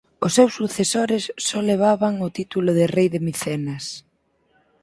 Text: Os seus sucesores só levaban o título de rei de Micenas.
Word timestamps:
Os 0.25 0.31
seus 0.37 0.53
sucesores 0.59 1.23
só 1.47 1.59
levaban 1.71 2.13
o 2.27 2.33
título 2.37 2.71
de 2.79 2.85
rei 2.95 3.07
de 3.13 3.19
Micenas. 3.25 3.85